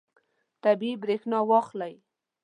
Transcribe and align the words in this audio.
طبیعي 0.63 0.95
برېښنا 1.03 1.39
واخلئ. 1.49 1.95